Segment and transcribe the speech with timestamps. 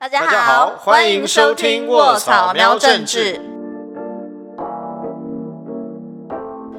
[0.00, 3.38] 大家好欢迎收听卧草喵政治。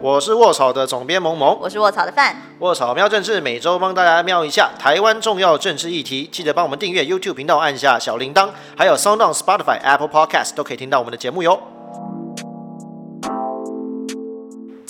[0.01, 2.35] 我是卧草的总编萌萌，我是卧草的范。
[2.57, 11.61] 卧草喵政治每周帮大家瞄一下台湾重要政治议题，记得帮我们订阅 YouTube 频道，按下小铃铛，还有 Sound On、Spotify、Apple Podcast 都可以听到我们的节目哟。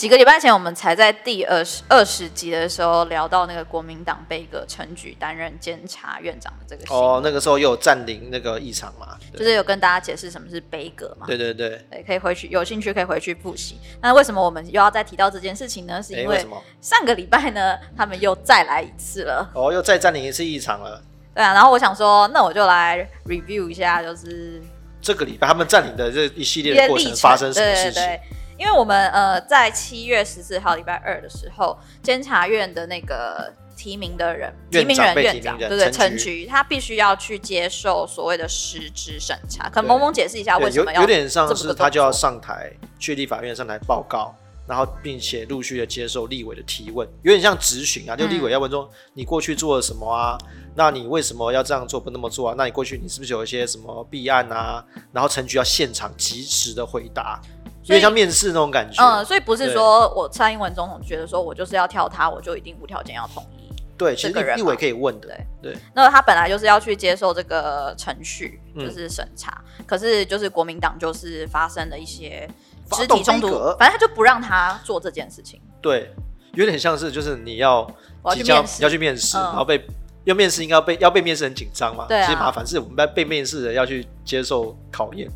[0.02, 11.28] 几个礼拜前，我们才在第二十二十集的时候聊到那个国民党被个陈菊担任监察院长的这个哦，那个时候又有占领那个议场嘛，就是有跟大家解释什么是杯葛嘛。
[11.28, 13.78] 对对对，对，可以回去，有兴趣可以回去复习。
[14.01, 16.01] 那为什么我们又要再提到这件事情呢？
[16.01, 16.43] 是哎，因为？
[16.81, 19.47] 上个礼拜呢，他们又再来一次了。
[19.54, 21.00] 哦，又再占领一次议场了。
[21.36, 24.59] 对啊，然后我想说，那我就来 review 一下，就是
[25.00, 27.93] 这个礼拜他们占领的这一系列的过程程发生什么事情？
[27.93, 28.21] 对对对，
[28.61, 39.67] 因为我们呃在七月十四号礼拜二的时候，监察院的那个提名的人，提名人院长，对对，陈陈菊菊，他必须要去接受所谓的实质审查。
[39.67, 44.36] 可能萌萌解释一下为什么要有点像是他就要上台去立法院上台报告，
[44.67, 50.38] 然后并且陆续的接受立委的提问，有点像质询啊，就立委要问说、你过去做了什么啊？
[50.76, 52.56] 那你为什么要这样做不那么做啊？
[52.56, 54.86] 那你过去你是不是有一些什么弊案啊？
[55.12, 59.02] 然后陈局要现场及时的回答，有所以点像面试那种感觉。
[59.04, 63.72] 嗯，所以不是对说我蔡英文总统觉得说我就是要挑他，我就一定无条件要同意。
[63.98, 65.28] 对，其实立立委可以问的。
[65.28, 69.64] 对对那他本来就是要去接受这个程序，嗯就是审查。
[69.86, 72.50] 可是就是国民党就是发生了一些
[72.92, 75.62] 肢体冲突，反正他就不让他做这件事情。
[75.82, 76.12] 对，
[76.54, 77.82] 有点像是就是你要
[78.23, 79.86] 我要去即将面试要去面试，嗯然后被
[80.23, 85.30] 要面试应该要被要被面试很紧张嘛，其实麻烦是我们被被面试的要去接受考验，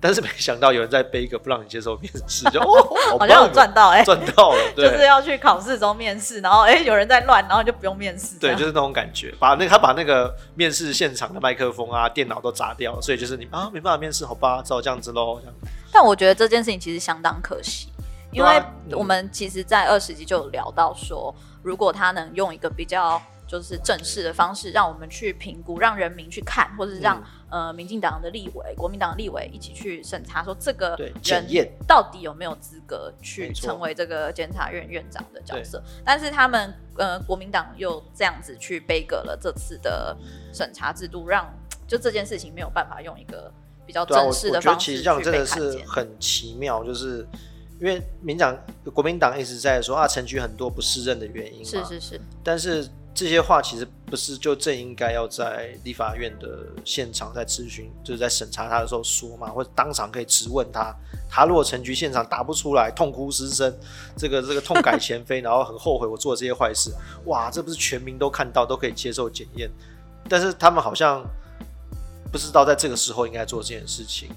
[0.00, 4.88] 但是没想到有人在背一个不让你接受面试， 就哦，好好像有赚到哎、赚到了，对。
[4.88, 8.38] 就是要去考试中面试，然后哎、有人在乱，然后就不用面试。
[8.38, 15.40] 对，就是那种感觉，把那个他把那个面试现场的麦克风啊、电脑都砸掉，所以就是你啊没办法面试，好吧，只好这样子喽。
[15.92, 17.88] 但我觉得这件事情其实相当可惜，
[18.30, 18.62] 因为
[18.92, 30.94] 我们其实，在二十集就有聊到说，如果他能用一个比较就是正式的方式，让我们去评估，让人民去看，或者是让、嗯呃民进党的立委、国民党的立委一起去审查，说这个
[31.24, 31.46] 人
[31.86, 35.82] 到底有没有资格去成为这个监察院院长的角色。
[36.04, 40.14] 但是他们呃国民党又这样子去背革了这次的
[40.52, 41.50] 审查制度，让
[41.86, 43.50] 就这件事情没有办法用一个
[43.86, 45.32] 比较正式我觉得的方式去其实这样真。
[45.32, 47.26] 的是很奇妙，就是
[47.80, 48.54] 因为民党
[48.92, 52.86] 国民党一直在说啊，陈局很多不适任的原因嘛，是是是，但是
[53.18, 60.94] 这些话其实不是就正应该要在立法院的现场在咨询，就是在审查他的时候说嘛，或者当场可以质问他。
[61.28, 63.76] 他如果陈局现场答不出来，痛哭失声，
[64.16, 69.68] 这个这个痛改前非， 然后很后悔我做这些坏事，哇，这不是全民都看到都可以接受检验？
[70.28, 71.20] 但是他们好像
[72.30, 74.30] 不知道在这个时候应该做这件事情，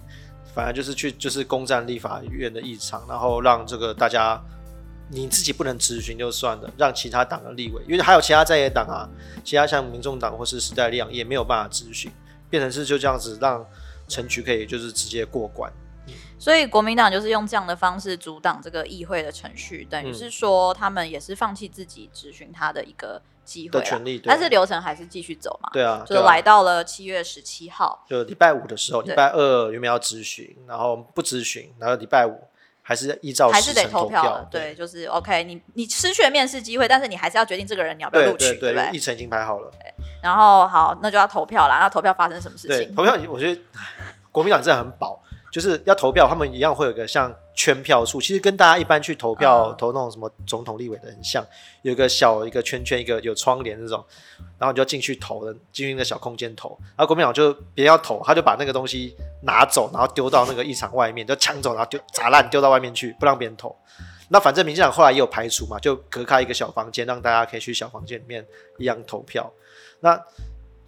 [0.55, 4.41] 反而就是去就是攻占立法院的议场，然后让这个大家
[5.11, 9.09] 你自己不能质询就算了，让其他党的立委，因为还有其他在野党啊，
[9.43, 12.11] 其他像民众党或是时代力量也没有办法质询，
[12.49, 13.65] 变成是就这样子让
[14.07, 15.71] 陈局可以就是直接过关。
[16.39, 20.13] 所以国民党就是用这样的方式阻挡这个议会的程序，等于嗯。
[20.13, 32.35] 是说他们也是放弃自己质询他的一个机会啦的权利但是流程还是继续走嘛，对啊，就来到了七月十七号，就礼拜五的时候，礼拜二原本要质询，然后不质询，然后礼拜五
[32.81, 38.99] 还是依照还是得投票的，对，就是 OK，你你失去了面试机会，但是你还是要决定这个人你要不要录取，对议？
[38.99, 39.71] 程已经排好了。
[40.21, 41.79] 然后好，那就要投票啦。
[41.79, 42.95] 那投票发生什么事对，情？
[42.95, 43.61] 投票我觉得
[44.31, 51.45] 国民党真的很饱，就是要投票，他们一样会有一个像圈票数，其实跟大家一般去投票、嗯投那种什么总统、立委的很像，
[51.81, 54.03] 有一个小一个圈圈，一个有窗帘这种，
[54.57, 56.69] 然后你就进去投的，进去那个小空间投。
[56.95, 59.13] 然后国民党就别要投，他就把那个东西
[59.43, 63.75] 拿走，然后丢到那个议场外面，就抢走，然后丢砸烂，丢到外面去，不让别人投。
[64.29, 68.45] 那反正民进党后来也有排除嘛，就隔开一个小房间，让大家可以去小房间里面
[68.77, 69.51] 一样投票。
[69.99, 70.17] 那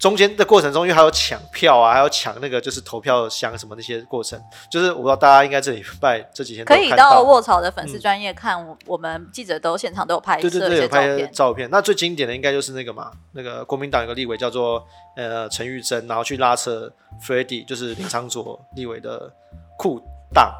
[0.04, 4.38] 中间的过程中，因为还有抢票啊，还有抢那个就是投票箱什么那些过程，
[4.70, 11.26] 就是我不知道大家应该这礼拜这几天都可以到，到卧槽的粉丝专业看，我我们记者都现场都有拍摄对对对，有拍。
[11.28, 11.70] 照片。
[11.70, 14.86] 那最经典的应该就是那个嘛，那个国民党有个立委叫做
[15.16, 16.92] 呃陈玉珍，然后去拉扯
[17.22, 19.32] f r e d d y 就是林昌佐立委的
[19.78, 19.98] 裤
[20.34, 20.52] 裆，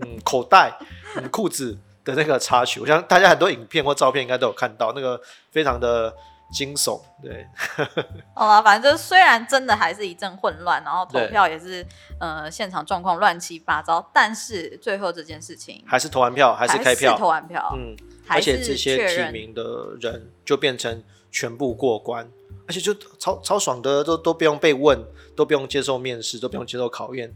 [0.00, 0.78] 嗯，口袋，
[1.16, 2.78] 嗯，裤子的那个插曲。
[2.78, 5.20] 我想大家很多影片或照片应该都有看到，那个
[5.50, 6.14] 非常的
[6.52, 7.46] 惊悚，对。
[8.36, 11.84] 好了，反正就虽然真的还是一阵混乱，然后投票也是
[12.20, 17.96] 呃现场状况乱七八糟，但是最后这件事情还是投完票，还是开票，投完票，嗯，
[18.28, 22.30] 而且是这些提名的人就变成全部过关，
[22.68, 25.02] 而且就超超爽的，都都不用被问，
[25.34, 27.34] 都不用接受面试，都不用接受考验，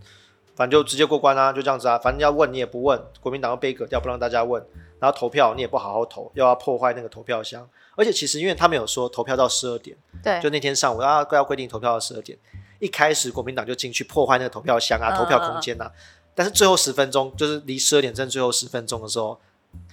[0.54, 1.98] 反正就直接过关啊，就这样子啊。
[1.98, 4.62] 反正要问你也不问，国民党要被格掉不让大家问，
[4.98, 7.69] 然后投票你也不好好投，又要破坏那个投票箱。
[7.94, 12.38] 而且其实因为他们有说投票到十二点，对，就那天上午要要规定投票到十二点，
[12.78, 15.90] 一开始国民党就进去破坏那个投票箱啊、投票空间啊，
[16.34, 19.38] 但是最后十分钟就是离十二点正最后十分钟的时候。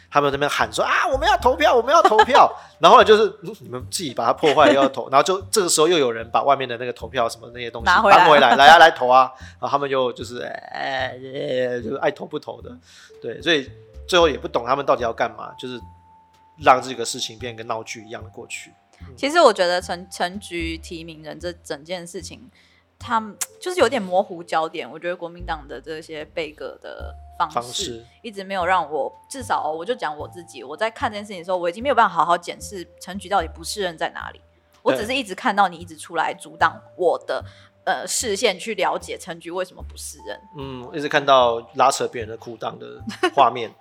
[0.10, 2.50] 他们那边喊说啊，我们要投票，我们要投票。
[2.80, 5.10] 然后就是你们自己把它破坏，要投。
[5.10, 9.34] 然后就这个时候又有人把外面的那个投票什么那些东西拿搬回来，来啊来投啊。
[9.60, 11.18] 然后他们就就是哎，
[11.84, 12.78] 就是爱投不投的。
[13.20, 13.68] 对，所以
[14.08, 15.80] 最后也不懂他们到底要干嘛，就是
[16.58, 18.72] 让这个事情变跟闹剧一样的过去。
[19.18, 22.50] 其实我觉得陈陈局提名人这整件事情，
[22.98, 24.90] 他们就是有点模糊焦点。
[24.90, 27.16] 我觉得国民党的这些背阁的。
[27.52, 34.40] 方式一直没有让我，至少我就讲我自己，我在看这件事情的时候，我已经没有办法好好检视陈局到底不适任在哪里。
[34.84, 37.44] 我只是一直看到你一直出来阻挡我的
[37.86, 40.40] 呃视线，去了解陈局为什么不是人。
[40.58, 43.04] 嗯，一直看到拉扯别人的裤裆的
[43.36, 43.74] 画面。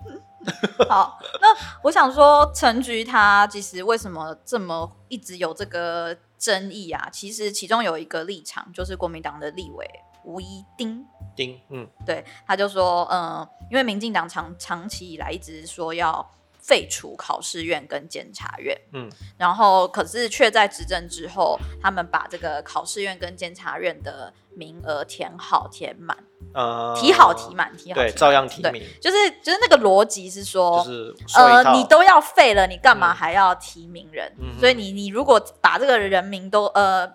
[0.89, 1.47] 好，那
[1.83, 7.09] 我想说，陈局他其实为什么这么一直有这个争议啊？
[7.11, 9.89] 其实其中有一个立场，就是国民党的立委。
[10.25, 11.05] 吴一丁，
[11.35, 16.25] 丁，嗯，对，他就说，嗯，因为民进党长长期以来一直说要
[16.65, 26.17] 废除考试院跟监察院，嗯，然后可是却在执政之后，他们把这个考试院跟监察院的名额填好填满，
[26.53, 34.31] 呃，提好提满，提好，对，照样提名，就是就是那个逻辑是说，就是呃，你都要废了，你干嘛还要提名人？
[34.57, 37.11] 所以你你如果把这个人名都呃。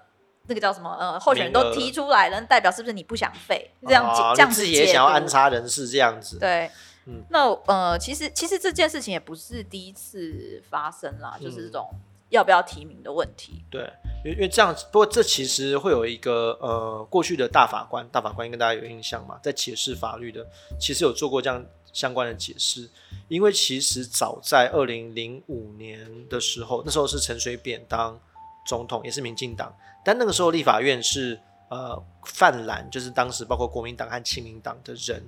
[0.50, 0.96] 那个叫什么？
[0.98, 3.70] 呃，候选人都提出来了，代表是不是你不想废？
[3.86, 6.38] 这样这样子也想要安插人事这样子。
[6.38, 6.70] 对，
[7.08, 11.88] 嗯，那呃，其实其实这件事情也不是第一次发生啦，就是这种
[12.28, 13.64] 要不要提名的问题。
[13.70, 13.90] 对，
[14.22, 20.46] 因为因为这样，不过这其实会有一个呃，过去的大法官，大法官跟大家有印象嘛，在解释法律的，
[20.78, 21.64] 其实有做过这样
[21.94, 22.86] 相关的解释。
[23.28, 28.18] 因为其实早在二零零五年的时候，那时候是陈水扁当
[28.66, 29.74] 总统，也是民进党。
[30.04, 31.38] 但那个时候立法院是
[31.70, 35.22] 呃泛蓝，就是当时包括国民党和亲民党的人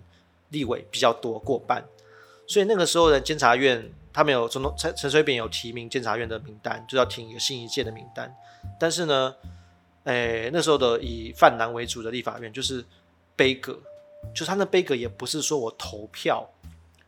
[0.51, 1.85] 立委比较多过半，
[2.47, 8.35] 所以那个时候的监察院他们有总统陈陈水扁有提名监察院的名单，就要提一个新一届的名单。
[8.79, 9.35] 但是呢，
[10.05, 12.85] 诶那时候的以泛蓝为主的立法院就是
[13.35, 13.73] 杯葛，
[14.35, 16.49] 就是他那杯葛也不是说我投票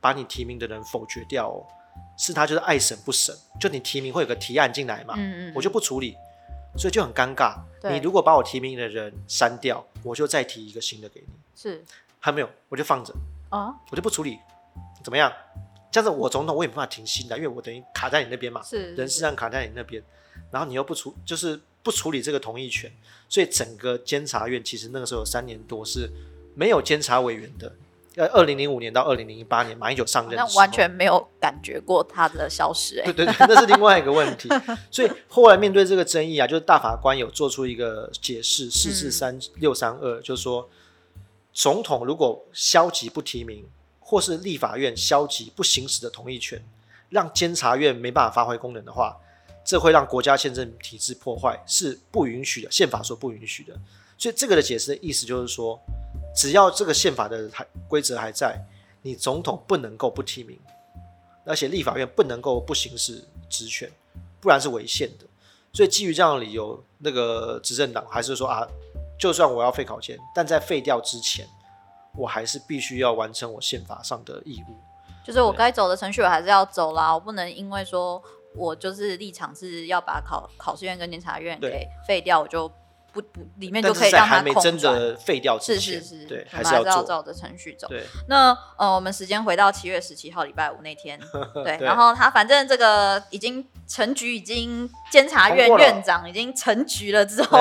[0.01, 1.67] 把你提名的人否决掉，哦，
[2.19, 6.17] 是他就是爱审不审，就你提名会有个提案进来嘛，嗯嗯，我就不处理。
[6.75, 7.55] 所以就很尴尬。
[7.91, 11.27] 你如果把我提名的人删掉，我就再提一个新的给你。
[11.55, 11.85] 是，
[12.19, 13.13] 还没有，我就放着
[13.53, 14.39] 啊，我就不处理，
[15.05, 15.31] 怎么样？
[15.91, 20.03] 这样子我总统我也没办法停薪的，因为我等于卡在你那边嘛，是人事上卡在你那边，
[20.51, 22.91] 然后你又不处，就是不处理这个同意权，
[23.29, 26.11] 所以整个监察院其实那个时候有三年多是
[26.55, 27.71] 没有监察委员的。
[28.15, 33.01] 呃，二零零五年到二零零八年，马英九上任，那完全没有感觉过他的消失。
[33.01, 34.51] 哎，对对对，那是另外一个问题。
[34.91, 40.69] 所以后来面对这个争议啊，就是大法官有做出一个解释，四四三六三二，就是说，
[41.53, 43.65] 总统如果消极不提名，
[44.01, 46.63] 或是立法院消极不行使的同意权，
[47.11, 49.17] 让监察院没办法发挥功能的话，
[49.65, 53.79] 这会让国家宪政体制破坏，是不允许的，宪法所不允许的。
[54.17, 55.81] 所以这个的解释的意思就是说。
[56.35, 58.59] 只要这个宪法的还规则还在，
[59.03, 60.59] 你总统不能够不提名，
[61.45, 63.93] 而且立法院不能够不行使职权，
[64.41, 65.27] 不然是违宪的。
[65.75, 68.67] 所以基于这样的理由，那个执政党还是说啊，
[69.23, 71.47] 就算我要废考监，但在废掉之前，
[72.17, 74.75] 我还是必须要完成我宪法上的义务。
[75.23, 78.21] 就是我该走的程序我还是要走啦，我不能因为说
[78.57, 82.69] 我就是立场是要把考考试院跟监察院给废掉，我就。
[83.13, 85.17] 不不，里面就可以让它空转。
[85.17, 87.87] 废掉是是是，对，还是要照着程序走。
[87.89, 91.21] 对，那呃，我们时间回到七月十七号礼拜五那天，
[91.65, 97.59] 对，然后他反正这个已经成局，已经监察院院长已经成局了之后，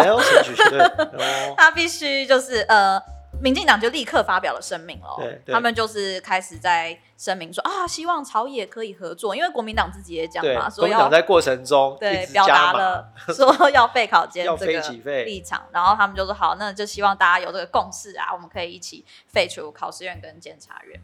[1.57, 3.01] 他必须就是呃。
[3.41, 5.17] 民进党就立刻发表了声明了，
[5.47, 21.01] 他们就是开始在声明说啊，希望朝野可以合作，因为国民党自己也讲嘛，说要在过程中对表达了 说要废考监这个立场，然后他们就说好，那就希望大家有这个共识啊，我们可以一起废除考试院跟监察院。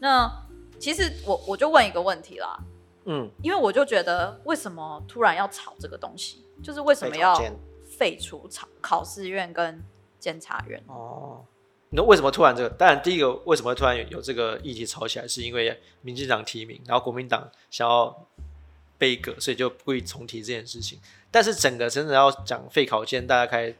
[0.00, 0.30] 那
[0.80, 2.58] 其实我我就问一个问题啦，
[3.04, 7.40] 嗯，因为我就觉得为什么突然要炒这个东西，就是为什么要
[7.98, 9.84] 废除考考试院跟
[10.18, 10.82] 监察院？
[10.88, 11.44] 哦。
[11.90, 12.68] 那为什么突然这个？
[12.70, 18.26] 当然，第一个为什么突然有有这个议题吵起来，是因为民进党提名，然后国民党想要
[18.98, 20.98] 悲歌，所以就不会重提这件事情。
[21.30, 23.74] 但是整个真的要讲废考监，大家开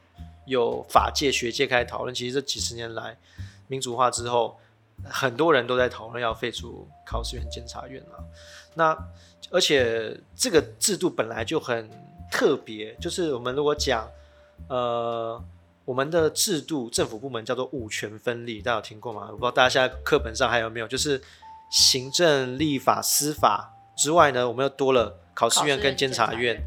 [0.47, 3.19] 有法界学界开始讨论，其实这几十年来
[3.67, 4.57] 民主化之后，
[5.05, 8.25] 很多人都在讨论要废除考试院、监察院了。
[8.75, 8.97] 那
[9.51, 11.91] 而且这个制度本来就很
[12.31, 14.09] 特别，就是我们如果讲，
[14.69, 15.43] 呃，
[15.87, 19.29] 我们的制度政府部门叫做五权分立，大家有听过吗？
[19.31, 21.23] 我不知道大家现在课本上还有没有，就是
[21.71, 26.61] 行政、立法、司法之外呢，我们又多了考试院跟监察院。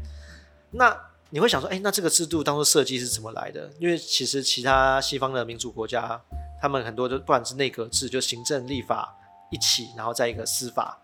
[0.72, 0.98] 那
[1.28, 3.70] 你会想说，哎，那这个制度当初设计是怎么来的？
[3.78, 6.20] 因为其实其他西方的民主国家，
[6.60, 9.14] 他们很多都不管是内阁制，就行政、立法
[9.52, 10.98] 一起，然后再一个司法。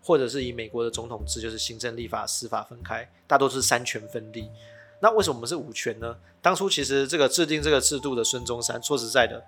[0.00, 4.48] 或者是以美国的总统制，就是行政、立法、司法分开，大多是三权分立。
[5.00, 6.16] 那为什么我们是五权呢？
[6.40, 9.42] 当初其实这个制定这个制度的孙中山，说实在的，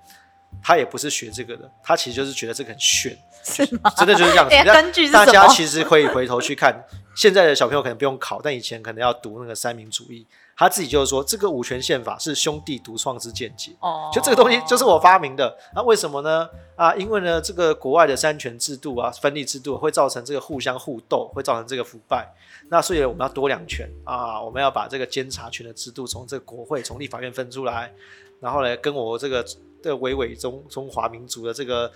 [0.63, 3.67] 他也不是学这个的，他其实就是觉得这个很炫， 是？
[3.97, 4.55] 真的就是这样子。
[4.73, 6.85] 根据大家 其实可以回头去看，
[7.17, 10.27] 现在的小朋友可能不用考，但以前可能要读那个三民主义。
[10.61, 13.75] 他自己就是说，这个五权宪法是兄弟独创之见解。
[13.81, 15.57] 哦，就这个东西就是我发明的。
[15.75, 16.47] 那为什么呢？
[16.77, 22.31] 啊，因为呢，这个国外的三权制度啊，分立制度会造成这个互相互斗，会造成这个腐败。
[22.69, 27.91] 那所以我们要多两权啊，我们要把这个监察权的制度从这个国会、从立法院分出来，
[28.39, 29.43] 然后呢，跟我这个
[29.83, 31.91] 的伟伟中中华民族的这个。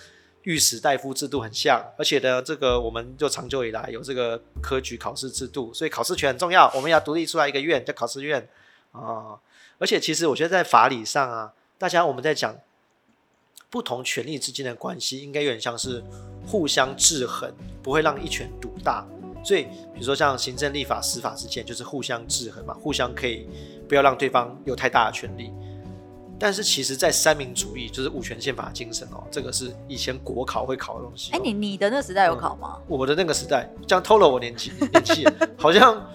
[0.44, 6.70] 御史大夫制度很像，而且呢，这个我们就长久以来有这个科举考试制度，所以考试权很重要。
[6.74, 8.48] 我们要独立出来一个院叫考试院
[8.92, 9.36] 啊。
[9.78, 12.56] 而且其实我觉得在法理上啊，大家我们在讲
[13.70, 16.02] 不同权力之间的关系，应该有点像是
[16.46, 19.06] 互相制衡，不会让一权独大。
[19.42, 23.46] 所以比如说像行政、立法、司法之间就是互相制衡嘛，互相可以
[23.88, 25.50] 不要让对方有太大的权力。
[26.44, 31.32] 但是其实，在三民主义就是五权宪法精神哦，这个是以前国考会考的东西。
[31.32, 32.76] 哎，你你的那时代有考吗？
[32.86, 36.06] 我的那个时代，这样偷了我年纪年纪， 好像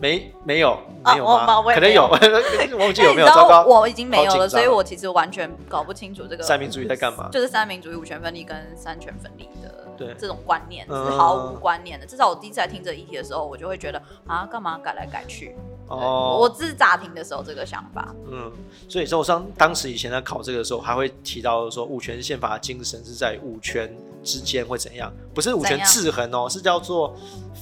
[0.00, 1.64] 没没有没有吗？
[1.74, 2.06] 可能有，
[2.78, 3.26] 忘记有没有？
[3.34, 7.28] 糟糕，我已经没有了，所以我其实完全搞不清楚这个三民主义在干嘛。
[7.32, 12.06] 就是三民主义五权分立跟三权分立的对这种观念是毫无观念的。
[12.06, 15.56] 至少我第一次来听这议题的时候，我就会觉得啊，干嘛改来改去？
[15.88, 18.50] 哦，我自乍听的时候这个想法，嗯，
[18.88, 27.14] 所以说我当当时以前在考这个的时候，还会提到说五权宪法的精神是在五权之间会怎样，不是五权制衡哦，是叫做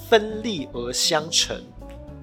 [0.08, 1.60] 分立而相成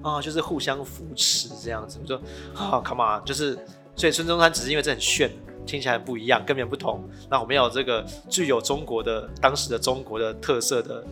[0.02, 1.98] 啊，就是互相扶持这样子。
[2.02, 2.16] 我说
[2.54, 3.58] 啊，come on，就是
[3.94, 5.30] 所以孙中山只是因为这很炫，
[5.66, 7.04] 听起来不一样，根本不同。
[7.28, 11.04] 那我们要有这个具有中国的当时的中国的特色的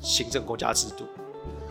[0.00, 1.04] 行政国家制度。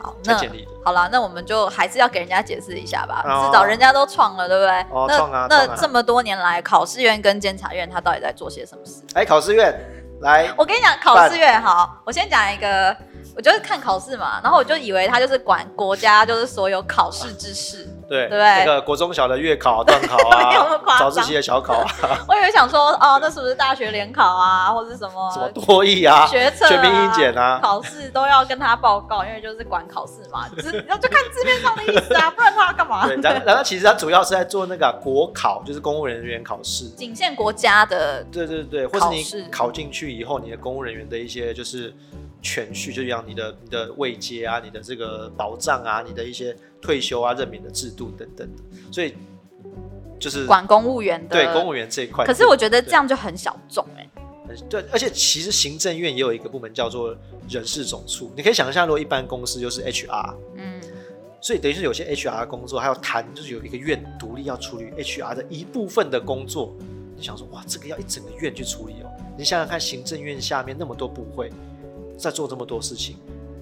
[0.02, 0.38] 好，那
[0.84, 4.80] 好了，那我们就还是要给人家解释一下吧，至少人家都创了，对不对？
[4.92, 5.48] 哦，创啊！
[5.50, 9.02] 那这么多年来，考试院跟监察院他到底在做些什么事？
[9.14, 9.74] 哎，考试院
[10.22, 12.96] 来，我跟你讲，考试院好，我先讲一个。
[13.36, 21.86] 我就是看考试嘛，然后我就以为他就是管国家，就是所有考试之事，对对那个国中小的月考、段考啊， 早自习的小考啊。
[22.28, 33.06] 我以为想说，哦，那是不是大学联考啊，或者什么什么多艺啊、学测、全民英检啊，考试都要跟他报告，因为就是管考试嘛，只要就看字面上的意思啊， 不然他要干嘛？
[33.08, 38.24] 对，然后然后其实他主要是在做那个国考，就是公务人员考试，仅限国家的。
[38.32, 41.94] 对对对，或是你考进去以后，你的公务人员的一些就是。
[42.40, 49.14] 全序就像你的你的位阶啊，你的这个保障啊，你的一些退休啊、任免的制度等等的，所以
[50.20, 52.26] 就是管公务员的对公务员这一块。
[52.26, 54.08] 可是我觉得这样就很小众哎。
[54.70, 57.16] 对，而且其实行政院也有一个部门叫做
[57.50, 60.82] 人事总处，你可以想象，如果一般公司就是 HR，嗯，
[61.42, 66.74] 所以等于是有些 HR 工作还要谈，就是有一个院独立要处理 HR 的一部分的工作。
[67.16, 69.12] 你想说哇，这个要一整个院去处理哦？
[69.38, 71.52] 你想想看，行政院下面那么多部会。
[72.18, 73.16] 在做这么多事情，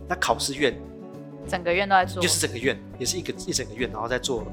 [0.07, 0.73] 那考试院
[1.47, 4.45] 整个院都在做，就是整个院也是一个一整个院，然后在做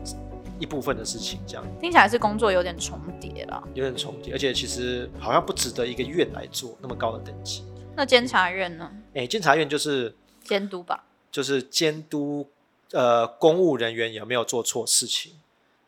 [0.59, 7.65] 一部分的事情，这样听起来是工作有点重叠了，有点重叠，而且其实好像不值得一个院来做那么高的等级。
[7.97, 8.91] 那监察院呢？
[9.15, 12.49] 哎，监察院就是监督吧，就是监督
[12.93, 15.33] 呃公务人员有没有做错事情。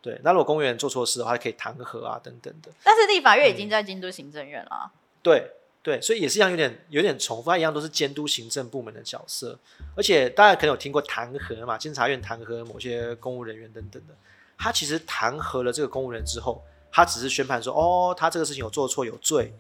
[0.03, 2.71] 对，那如果公务员做错事的话，可以弹劾啊等等的。
[2.83, 4.93] 但是立法院已经在监督行政院了。
[5.23, 5.51] 对。
[5.85, 9.59] 对，所以也是一样，有点有点重复，它一样都是监督行政部门的角色。
[9.95, 14.15] 而且大家可能有听过弹劾嘛，监察院弹劾某些公务人员等等的。
[14.57, 19.53] 他其实弹劾了这个公务人之后，他只是宣判说，哦，他这个事情有做错有罪，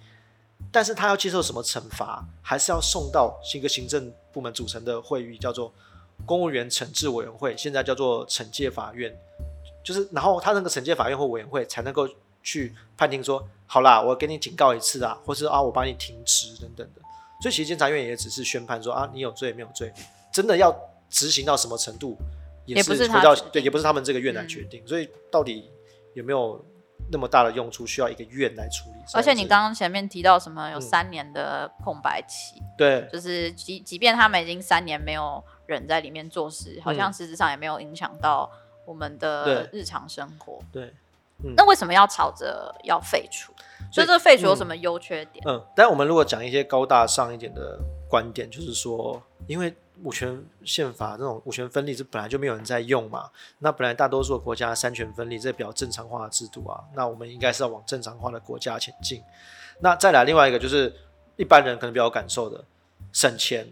[0.73, 5.71] 但是他要接受什么惩罚，还是要送到一个行政部门组成的会议，叫做
[6.25, 9.14] 公务员惩治委员会，现在叫做惩戒法院。
[9.85, 12.09] 就是，然后他那个惩戒法院或委员会才能够。
[12.47, 13.43] 去判定说，
[13.75, 17.02] 好啦，我给你警告一次啊，或是啊，我帮你停职等等的。
[17.43, 19.93] 所以其实监察院也只是宣判说啊，你有罪没有罪，
[20.33, 20.73] 真的要
[21.11, 22.16] 执行到什么程度，
[22.66, 24.87] 也不是回到对，也不是他们这个院来决定。
[24.87, 25.69] 所以到底
[26.14, 26.64] 有没有
[27.11, 29.00] 那么大的用处，需要一个院来处理？
[29.12, 38.49] 而且你刚刚前面提到什么有三年的空白期，对，就是即即便他们已经三年没有人在里面做事，好像实质上也没有影响到
[38.87, 40.61] 我们的日常生活。
[40.71, 40.95] 对。
[41.57, 43.53] 那为什么要吵着要废除？
[43.93, 45.45] 所以这废除有什么优缺点？
[45.47, 49.73] 嗯，但我们如果讲一些高大上一点的观点，就是说，因为
[50.03, 59.23] 五权宪法这种五权分立是本来就没有人在用嘛，那本来大多数国家三权分立这比较正常化的制度啊，那我们应该是要往正常化的国家前进。
[59.81, 60.93] 那再来另外一个就是
[61.37, 62.64] 一般人可能比较有感受的
[63.12, 63.69] 省钱。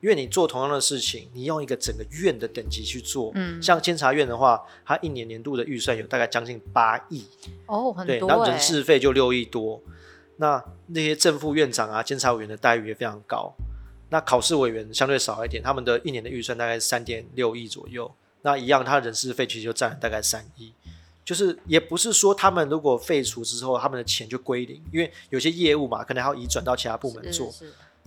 [0.00, 7.24] 因为你做同样的事情，你用一个整个院的等级去做，嗯，像监察院的话，它一年年度的预算有大概将近八亿，
[7.66, 9.78] 哦，很多，然后人事费就六亿多，
[10.36, 13.52] 那那些正副院长啊、监察委员的待遇也非常高，
[14.08, 20.72] 那考试委员相对少一点，他们的一年的预算大概是三点六亿左右，那一样，他人事费其实就占了大概三亿，
[21.22, 27.52] 就是也不是说他们如果废除之后，他们的钱就归零，因为有些业务嘛，可能还要移转到其他部门做。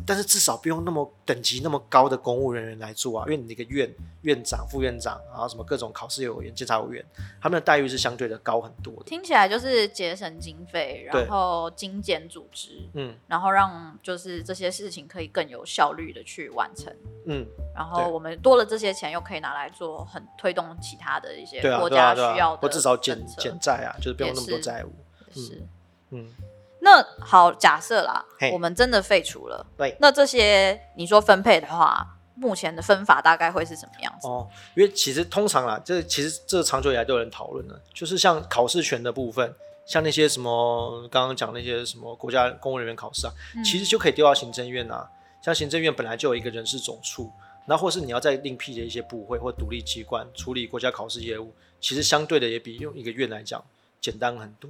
[0.05, 3.89] 但是至少不用那么等级那么高的公务人员来做啊，因为你那个院
[4.23, 7.05] 院长、副院长，然后什么各种考试委员、监察委员，
[7.41, 9.03] 他们的待遇是相对的高很多的。
[9.05, 16.93] 听起来就是节省经费，然后精简组织，嗯，然后让就是这些事情可以更有效率的去完成，
[17.25, 24.91] 嗯，然后我们多了这些钱，又可以拿来做很推动其他的一些国家需要的，或至少减减债啊，就是不用那么多债务，
[25.33, 25.61] 是，
[26.09, 26.33] 嗯。
[26.83, 29.65] 那好，假设啦，我们真的废除了。
[29.77, 34.27] 对，那这些你说分配的话，目前的分法大概会是什么样子？
[34.27, 45.09] 哦，因为其实通常啦，这其实这长久以来都有人讨论的，就是像考试权的部分，像那些什么刚刚讲那些什么国家公务人员考试啊，其实就可以丢到行政院啊。
[45.41, 47.31] 像行政院本来就有一个人事总处，
[47.65, 53.63] 那或是你要再另辟的一些部会或独立机关处理国家考试业务，其实相对的也比用一个院来讲
[54.01, 54.69] 简单很多。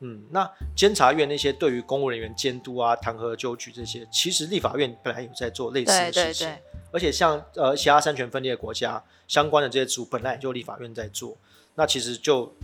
[0.00, 6.54] 嗯，那监察院那些对于公务人员监督啊、弹劾纠举这些，其实立法院本来有在做类似的事情，
[6.92, 11.36] 而且像呃其他三权分立的国家，相关的这些组本来也就立法院在做，
[11.74, 12.54] 那其实就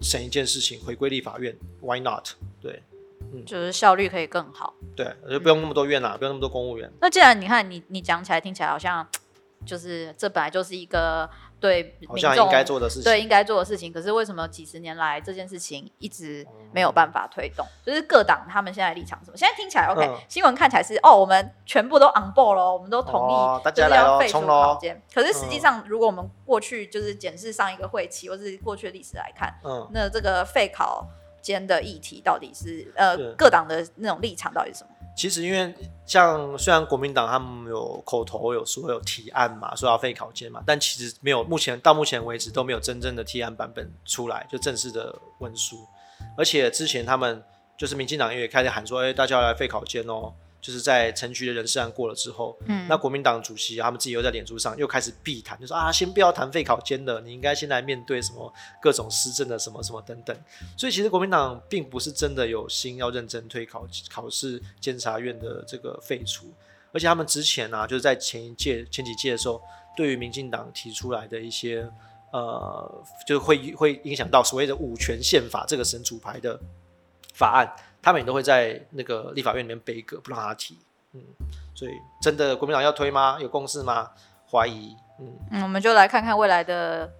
[0.00, 2.28] 省一件事情，回归立法院，Why not？
[2.62, 2.82] 对，
[3.34, 6.90] 嗯，就是效率可以更好，对，就不用那么多院啦，不用那么多公务员。
[7.02, 9.06] 那既然你看你你讲起来听起来好像，
[9.66, 11.28] 就是这本来就是一个。
[11.58, 17.66] 对民众应该做的事情，对应该做的事情，可是为什么几十年来这件事情一直没有办法推动？
[17.84, 19.36] 就是各党他们现在立场什么？
[19.36, 25.00] 现在听起来 OK，新闻看起来是哦，我们全部都 on board 了，我们都同意，大家要废除考监。
[25.14, 31.06] 可是实际上，如果我们过去就是检视上一个会期，或是过去的历史来看，嗯，那这个废考
[31.40, 34.90] 间的议题到底是呃各党的那种立场到底是什么？
[35.16, 35.74] 其实，因为
[36.04, 45.78] 像虽然国民党他们有口头有说有提案嘛，说要废考监嘛，但其实没有，目前到目前为止都没有真正的提案版本出来，就正式的文书。
[46.36, 47.42] 而且之前他们
[47.78, 50.32] 就是民进党也开始喊说，哎，大家要来废考监哦。
[50.66, 58.52] 就是在城区的人事案过了之后，嗯，那国民党主席他们自己又在脸书上又开始避谈，就说啊，先不要谈废考监的，你应该先来面对什么
[58.82, 60.36] 各种施政的什么什么等等。
[60.76, 66.52] 所以其实国民党并不是真的有心要认真推考考试监察院的这个废除，
[66.90, 69.62] 而且他们之前呢，就是在前一届前几届的时候，
[69.96, 71.88] 对于民进党提出来的一些
[72.32, 76.58] 呃，就会会影响到所谓的五权宪法这个神主牌的
[77.32, 77.72] 法案。
[78.06, 80.78] 他们也都会在那个立法院里面背个，不让他提。
[81.12, 81.20] 嗯，
[81.74, 81.90] 所以
[82.22, 83.36] 真的国民党要推吗？
[83.40, 84.10] 有共识吗？
[84.48, 84.94] 怀疑。
[85.50, 87.10] 嗯，我们就来看看未来的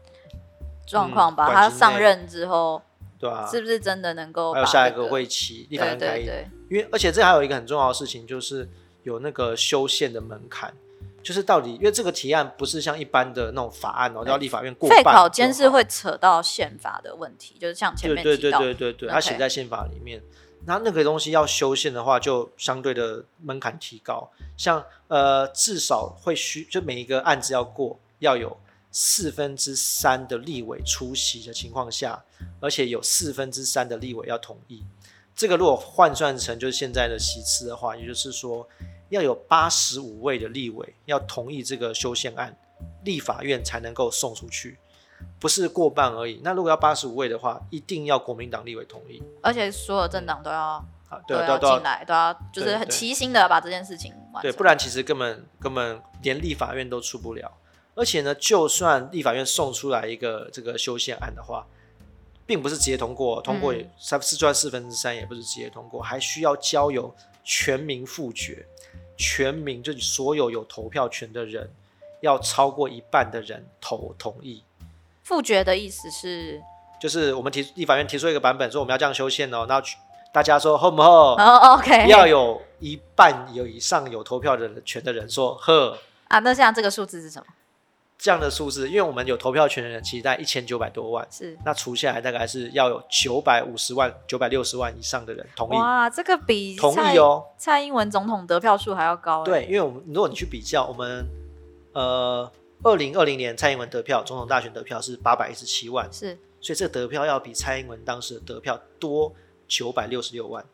[0.86, 1.52] 状况吧。
[1.52, 2.80] 他上任之后，
[3.18, 4.52] 对啊，是不是真的能够？
[4.52, 6.30] 还有下一个会期，立法院开议。
[6.70, 8.70] 因为而且这还有一个很重要的事情，就是
[9.02, 10.72] 有那个修宪的门槛，
[11.20, 14.96] 就是到底因为这个提案不是像一般的那种法案哦，要立法院过半。
[14.96, 20.22] 废考监是会扯到宪法的问题，就是像前面对对对对对对，它写在宪法里面。
[20.66, 24.28] 那那个东西要修宪的话，就相对的门槛提高。
[24.56, 28.58] 像呃，至少会需就每一个案子要过，要有
[28.90, 32.24] 四分之三的立委出席的情况下，
[32.58, 34.84] 而且有四分之三的立委要同意。
[35.36, 38.68] 这个如果换算成就是现在的席次的话，也就是说
[39.10, 42.56] 要有八十五位的立委要同意这个修宪案，
[43.04, 44.76] 立法院才能够送出去。
[45.38, 46.40] 不是过半而已。
[46.42, 50.84] 那如果要八十五位的话，一定要国民党立委同意，而且所有政党都要
[51.26, 54.42] 都要进来，都要就是很齐心的把这件事情完成。
[54.42, 57.52] 对，不然其实根本根本连立法院都出不了。
[57.94, 61.66] 而且呢，就算立法院送出来一个这个修宪案的话，
[62.44, 68.66] 并不是直接通过，通过三四赚四分之三也不是直接通过，还需要交由全民复决，
[69.16, 71.70] 全民就所有有投票权的人
[72.20, 74.62] 要超过一半的人投同意。
[75.26, 76.62] 复决的意思是，
[77.00, 79.82] 就是我们提立法院提出一个版本，说我们要这样修宪哦，那
[80.32, 81.08] 大家说合不合？
[81.34, 85.98] 哦，OK，要有一半有以上有投票的权的人说呵。
[86.28, 87.46] 啊，那像这个数字是什么？
[88.16, 95.76] 这样的数字，因为我们有投票权的人，其实在一千九百多万，是那除下来大概是要有九百五十万、九百六十万以上的人同意。
[95.76, 99.42] 哇，这个比同意哦，蔡英文总统得票数还要高。
[99.42, 101.26] 对，因为我们如果你去比较，我们
[101.92, 102.50] 呃，
[102.82, 109.34] 二零二零年蔡英文得票，总统大选得票是八百一十七万，是，所以这个得票要比蔡英文当时的得票多
[109.66, 110.64] 九百六十六万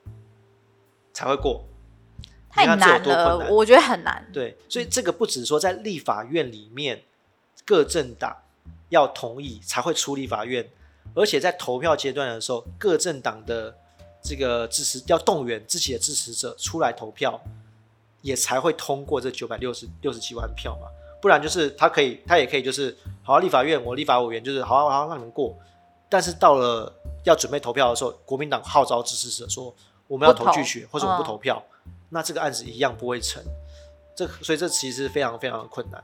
[1.12, 1.64] 才会过。
[2.50, 4.28] 太难了，我觉得很难。
[4.32, 7.02] 对，所以这个不止说在立法院里面。
[7.64, 8.36] 各政党
[8.88, 10.68] 要同意才会出立法院，
[11.14, 13.72] 而且在投票阶段的时候，各政党的
[14.20, 17.40] 这个支持要动员自己的支持者出来投票，
[18.20, 20.88] 也才会通过这九百六十六十七万票嘛。
[21.22, 25.56] 不然就是他可以，他也可以就是好立法院，我立法委员就是好好好让你们过。
[26.08, 26.92] 但是到了
[27.24, 29.72] 要准备投票的时候，国民党号召支持者说
[30.08, 31.62] 我们要投拒绝或者我们不投票，
[32.10, 33.40] 那这个案子一样不会成。
[34.14, 36.02] 这所以这其实非常非常的困难。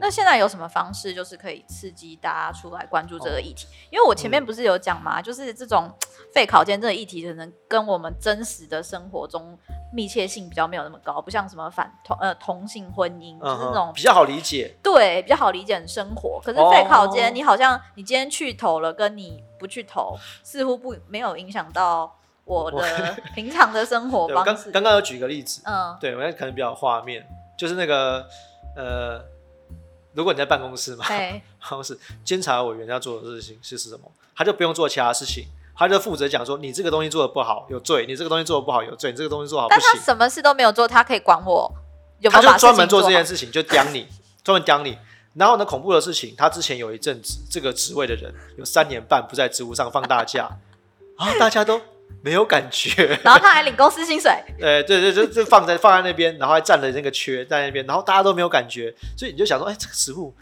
[0.00, 3.66] 那现在有什么方式，就是可以刺激大家出来关注这个议题？
[3.90, 5.90] 因为我前面不是有讲嘛，就是这种
[6.34, 9.56] 废考监这个议题，可能跟我们真实的生活中
[9.92, 16.40] 密切性比较没有那么高，不像什么反同呃同性婚姻，就是那种比较好理解，对，比较好理解的生活。
[16.44, 22.12] 可是废考监，你好像你今天去投了，跟你不去投，似乎不没有影响到
[22.44, 24.72] 我的 平常的生活方式。
[24.72, 27.24] 刚刚有举个例子，嗯，对我可能比较画面，
[27.56, 28.26] 就是那个
[28.76, 29.35] 呃。
[30.16, 34.10] 如果你在办公室嘛， 办公室监察委员要做的事情是是什么？
[34.34, 35.44] 他就不用做其他事情，
[35.76, 39.82] 他就负责讲说你这个东西做的不好有罪，你这个东西做的不好有罪，你这个东西做好不行。
[39.84, 41.70] 但他什么事都没有做，他可以管我。
[42.30, 44.08] 他就专门做这件事情，就刁你，
[44.42, 44.96] 专门刁你。
[45.34, 50.50] 然后呢，恐怖的事情，他之前有一阵子这个职位的人有三年半不在职务上放大假，
[51.18, 51.78] 然后大家都。
[52.22, 54.32] 没有感觉， 然后他还领公司薪水。
[54.60, 60.34] 呃，对对，就就放在放在那边，然后还占了那个缺在那边，然后大家都没有感觉，所以你就想说，哎，这个植物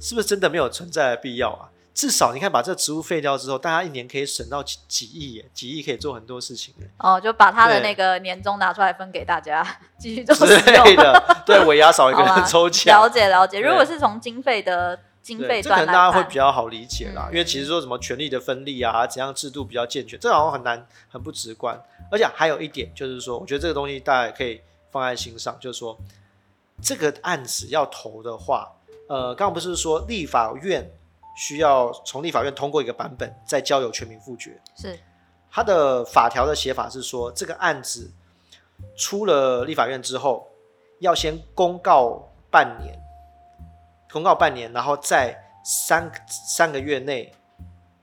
[0.00, 1.68] 是不是真的没有存在的必要啊？
[1.94, 9.66] 至少你看，把这个植物废掉之后，大家一年可以省到几几亿耶，几亿可以做很多事情哦，就把他的那个年终拿出来分给大家，
[9.98, 11.42] 继续做之类的。
[11.46, 13.00] 对，尾牙少一个人 抽奖。
[13.00, 14.98] 了解了解，如果是从经费的。
[15.26, 21.76] 经费这可能大家会比较好理解啦，因为其实说什么权力的分立啊，怎样制度比较健全，这好像很难很不直观。
[22.12, 24.60] 而且还有一点就是说，我觉得这个东西大家可以
[24.92, 25.98] 放在心上，就是说
[26.80, 28.70] 这个案子要投的话，
[29.08, 30.88] 呃，刚刚不是说立法院
[31.36, 34.56] 需要从立法院通过一个版本，再交由全民复决。
[34.76, 34.96] 是，
[35.50, 38.12] 它的法条的写法是说，这个案子
[38.96, 40.48] 出了立法院之后，
[41.00, 42.96] 要先公告半年。
[44.16, 47.30] 公告半年，然后在三三个月内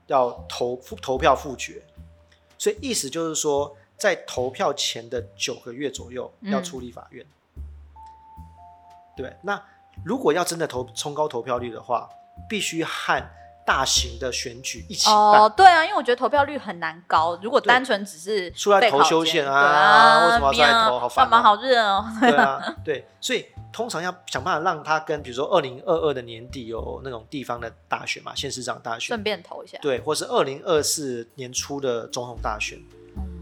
[0.06, 1.82] 要投投票复决，
[2.56, 7.26] 所以意思就是说，在投票前的九个月左右要处理法院。
[9.16, 9.60] 对，那
[10.04, 12.08] 如果要真的投冲高投票率的话，
[12.48, 13.20] 必须和
[13.66, 15.14] 大型的选举一起办。
[15.14, 17.38] 哦，对啊，因为我觉得投票率很难高。
[17.42, 20.98] 如果单纯只是出来投修宪啊，为什么要出来投？
[21.00, 22.04] 好烦，好热哦。
[22.20, 23.46] 对啊，对，所以。
[23.74, 32.78] 通常要想办法让他跟，比如说二零二二的年底有那种地方的大选嘛，县市长大选，顺便投一下，对，或是二零二四年初的总统大选，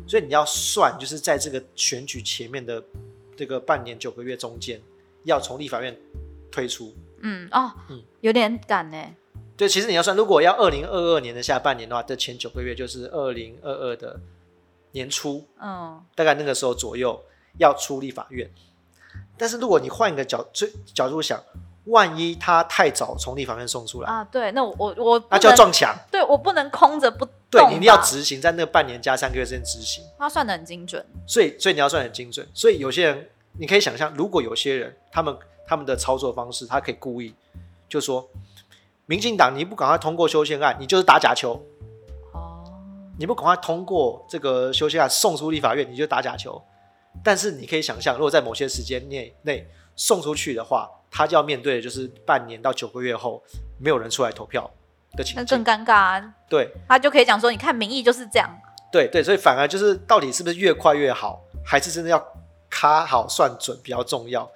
[0.08, 2.82] 所以你要算，就是在这个选举前面的
[3.36, 4.80] 这个半年九个月中间，
[5.24, 5.94] 要从立法院
[6.50, 8.96] 推出，嗯哦，嗯，有点赶呢。
[9.56, 14.18] 对，其实你要算，如果要二零二二年的下半年的话，这前九个月就是二零二二的
[14.92, 17.22] 年初，嗯，大概那个时候左右
[17.58, 18.50] 要出立法院。
[19.36, 21.42] 但是如果你换一个角最角度想，
[21.86, 30.04] 万一他太早从立法院送出来啊，对，那我我我那就要撞墙，对我不能空着不对，你一定要执行，在那半年加三个月之间执行。
[30.16, 32.46] 他算的很精准，所以所以你要算很精准。
[32.54, 35.36] 所以有些人你可以想象，如果有些人他们
[35.66, 37.34] 他们的操作方式，他可以故意
[37.88, 38.28] 就说，
[39.06, 41.60] 民进党你不赶快通过修宪案，你就是打假球。
[42.32, 42.64] 哦，
[43.18, 46.62] 你不赶快通过这个修宪案送出立法院，你就打假球。
[47.22, 53.42] 但是你可以想象，如果在某些时间内内送出去的话，他就要面对的就是半年到九个月后
[53.78, 54.70] 没有人出来投票
[55.12, 56.34] 的情况，那更尴尬啊！
[56.48, 58.48] 对，他就可以讲说：“你看民意就是这样。”
[58.90, 62.24] 对对，所以反而就是到底是不是越快越好，还是真的要
[62.70, 64.50] 卡好算准比较重要？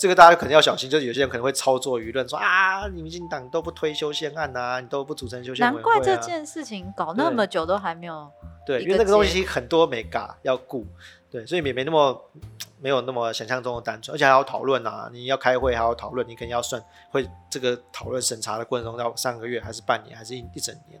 [0.00, 8.30] 这个大家可能要小心，就是有些人可能会操作舆论说：“啊，你民进党都不推修宪案啊，你都不组成修宪难怪这件事情搞那么久都还没有。
[8.64, 10.86] 对，因为那个东西很多没嘎要顾。
[11.30, 12.30] 对，所以也没那么
[12.78, 20.98] 没有那么想象中的单纯，而且还要讨论啊，你要开会还要讨论，你肯定要算会这个讨论审查的过程中要三个月还是半年还是一一整年，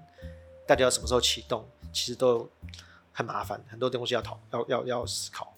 [0.66, 2.46] 到底要什么时候启动，其实都
[3.12, 5.54] 很麻烦，很多东西要讨要要要思考。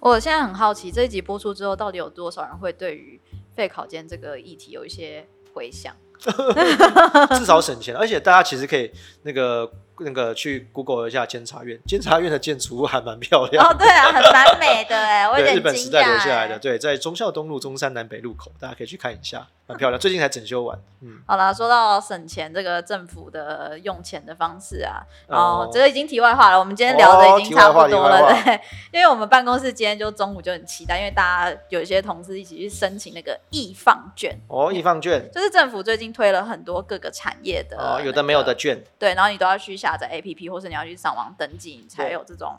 [0.00, 3.20] 我现在很好奇，这一集播出之后，到底有多少人会对于
[3.54, 5.96] 废考间这个议题有一些回想？
[7.38, 9.72] 至少省钱，而且大家其实可以那个。
[10.00, 20.78] 那个去 Google 一下监察院，监察院的建筑物还蛮漂亮哦，对啊，很蛮美的哎，我有点日本时代留下来的，对，在忠孝东路中山南北路口，大家可以去看一下，蛮漂亮，最近才整修完。
[21.02, 28.60] 嗯，好啦，说到省钱，这个政府的用钱的方式啊，哦，这个已经题外话了，我们今天聊的已经差不多了，对，
[28.92, 42.58] 因为我们办公室今天就中午就很期待，因为大家有一些同事一起去申请那个易放券，哦，易放券，就是政府最近推了很多各个产业的，哦，有的没有的券，对，然后你都要去下载 APP 或是你要去上网登记，你才有这种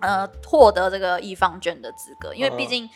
[0.00, 2.34] 呃获得这个易方券的资格。
[2.34, 2.88] 因为毕竟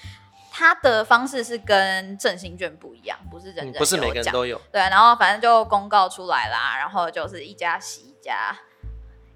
[0.50, 4.60] 它的方式是跟振兴券不一样，不是人人不是每个人都有。
[4.70, 8.56] 对，然后反正就公告出来啦，然后就是一家洗一家。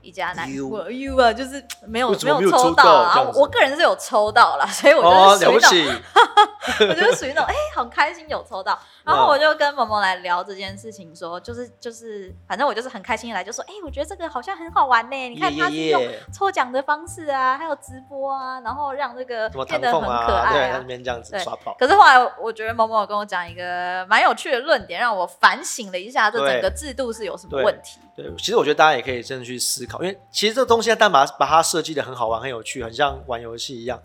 [0.06, 3.30] 一家难过，you 啊，就是没有没有抽到啊。
[3.34, 5.02] 我个人是有抽到了， 所以我
[5.36, 8.78] 就 属于那种，我就属于那种，哎，很开心有抽到。
[9.04, 15.28] 然后我就跟萌萌来聊这件事情，说就是就是，反正我就是很开心来，就说，哎，我觉得这个好像很好玩呢。
[15.28, 20.82] 你看他是用抽奖的方式啊，还有直播啊，然后让这个变得很可爱啊。
[20.86, 21.36] 对，这样子。
[21.78, 28.00] 可是后来我觉得萌萌有跟我讲一个蛮有趣的论点，让我反省了一下这整个制度是有什么问题。
[28.16, 34.02] 对，其实我觉得大家也可以真的去思考，因为其实这个东西，但把把它设计的很好玩、很有趣，很像玩游戏一样。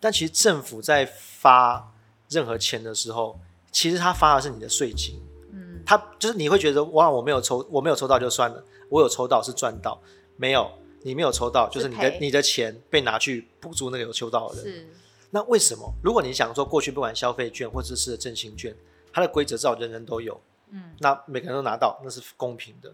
[0.00, 1.92] 但其实政府在发
[2.28, 3.38] 任何钱的时候，
[3.70, 5.22] 其实他发的是你的税金。
[5.52, 10.00] 嗯，他就是你会觉得哇，我没有抽，我没有抽到就算了，我有抽到是赚到。
[10.36, 10.70] 没有，
[11.02, 14.64] 你没有抽到，就是你的你的钱被拿去补助那个有抽到的人。
[14.64, 14.88] 是。
[15.30, 15.92] 那为什么？
[16.02, 18.74] 如果你想说过去不管消费券或者是振兴券，
[19.12, 20.40] 它的规则至少人人都有。
[20.70, 20.94] 嗯。
[20.98, 22.92] 那每个人都拿到，那是公平的。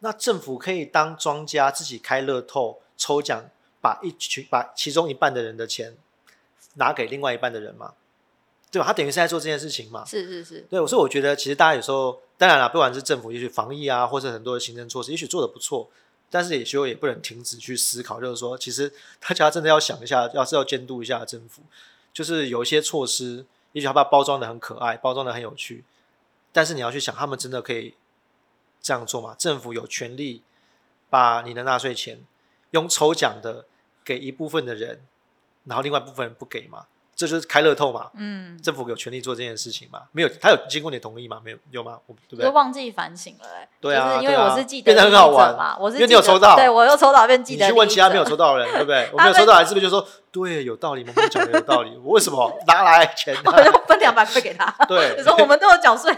[0.00, 3.44] 那政府可以当庄家自己开乐透抽奖，
[3.80, 5.96] 把一群把其中一半的人的钱
[6.74, 7.94] 拿给另外一半的人吗？
[8.70, 8.86] 对吧？
[8.86, 10.04] 他等于是在做这件事情嘛？
[10.04, 10.66] 是是是。
[10.70, 15.90] 对，所以我觉得其实大家有时候，当然了，不管是政府也许防疫啊，或者很多的行政措施，也许做的不错，
[16.30, 21.62] 但是也许也不能停止去思考，就是说，其实大家真的要想一下，要是要监督一下政府，
[22.12, 25.84] 就是有一些措施，也许他把它包装的很可爱，包装的很有趣，
[26.52, 27.94] 但是你要去想，他们真的可以。
[28.82, 29.34] 这样做嘛？
[29.38, 30.42] 政府有权利
[31.08, 32.20] 把你的纳税钱
[32.70, 33.66] 用抽奖的
[34.04, 35.00] 给一部分的人，
[35.64, 36.86] 然后另外一部分人不给嘛？
[37.14, 38.10] 这就是开乐透嘛？
[38.14, 40.04] 嗯，政府有权利做这件事情嘛？
[40.12, 41.38] 没有，他有经过你同意吗？
[41.44, 41.98] 没有，有吗？
[42.06, 42.46] 对不对？
[42.46, 43.68] 就忘记反省了哎。
[43.78, 45.76] 对啊，因为我是记得变得很好玩嘛。
[45.78, 47.66] 我是因为你有抽到，对我又抽到变记得。
[47.66, 49.10] 你去问其他没有抽到的人，对不对？
[49.12, 51.02] 我没有抽到，还是不是就说对，有道理？
[51.04, 51.90] 萌萌讲的有道理。
[52.04, 53.36] 我为什么拿来钱？
[53.44, 54.72] 我就分两百块给他。
[54.86, 56.12] 对， 你说我们都有缴税，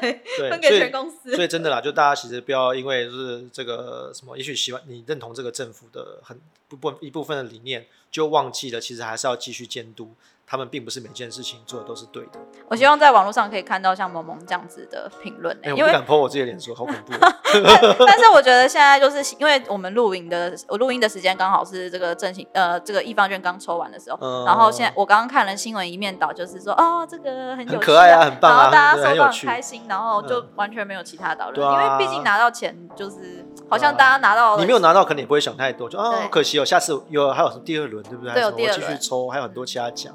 [0.51, 1.35] 分给全公司。
[1.35, 10.15] 所以真的啦，就大家其实不要因为就是这个什么，也许喜欢你认同这个政府的很不不一部分的理念，就忘记了其实还是要继续监督。
[10.45, 12.33] 他们并不是每件事情做的都是对的。
[12.69, 15.59] 我希望在网络上可以看到像萌萌这样子的评论。
[15.63, 17.13] 哎，我不敢泼我自己的脸说，好恐怖。
[18.07, 24.45] 但是我觉得现在就是因为我们录音的，我录音的时间刚好是这个正行呃这个一方券刚抽完的时候。
[24.45, 38.35] 然后现在我刚刚看了新闻一面倒，就是说哦这个很很可爱啊，很棒啊，大家收到很开心，然后就完全没有其他讨论，因为毕竟拿到钱就是好像大家拿到你没有拿到，可能也不会想太多，就啊可惜哦，下次有还有第二轮对不对？
[38.35, 40.13] 对，有第二轮继续抽，还有很多其他奖。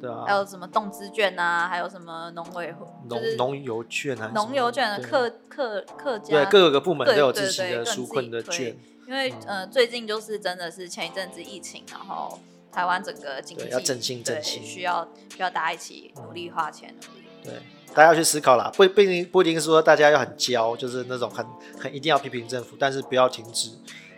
[0.00, 1.66] 对啊，还有什么动资券啊？
[1.68, 2.72] 还有什么农委
[3.08, 4.30] 农农油券啊？
[4.32, 8.76] 农油券的客客客家对各个部门都有自己的纾困的券。
[9.08, 12.38] 因为呃，最近就是真的是前一阵子疫情，然后
[12.70, 16.94] 台湾整个经济要振兴振兴，需要需要大家一起努力花钱。
[17.42, 17.54] 对，
[17.94, 21.44] 大家要去思考啦，不不一定不一定说大家要很焦，就是那种很
[21.80, 23.70] 很一定要批评政府，但是不要停止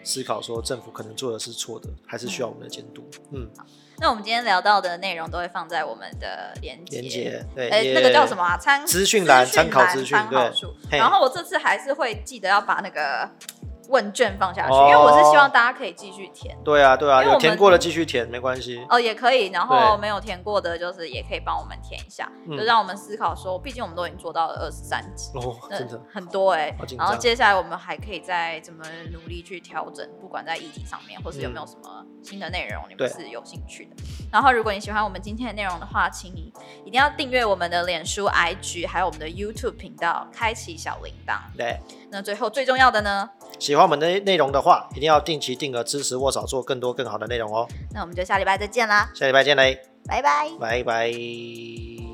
[0.02, 3.08] 思考说政府可能做的是错的，还是需要我们的监督。
[3.32, 3.48] 嗯。
[3.98, 8.56] 那我们今天聊到的内容都会放在我们的连连接，对，哎，那个叫什么啊？
[8.56, 10.98] 参资讯栏参考资讯，对。
[10.98, 13.30] 然后我这次还是会记得要把那个。
[13.90, 16.56] 问卷放下去，因为我是希望大家可以继续填。
[16.64, 18.86] 对啊，对啊，有填过的继续填没关系。
[18.88, 26.74] 哦，也可以，然后没有填过的，就是也可以帮我们填一下，就让我们思考说，毕竟我们都已经做到了二十三集，哦，真的很多哎。
[26.96, 33.96] 然后接下来我们还可以再怎么努力去调整，不管在议题上面，或是有没有什么新的内容，你们是有兴趣的。
[34.30, 36.52] 然后如果你喜欢我们今天的内容的话，请你
[36.84, 41.38] 一定要订阅我们的脸书、IG，还有我们的 YouTube 频道，开启小铃铛。
[41.56, 41.80] 对。
[42.12, 43.30] 那最后最重要的呢？
[43.58, 47.66] 喜欢我们的内容的话，一定要定期定额支持沃少做更多更好的内容哦。
[47.92, 49.10] 那我们就下礼拜再见啦！
[49.14, 49.80] 下礼拜见嘞。
[50.06, 52.09] 拜拜，拜拜。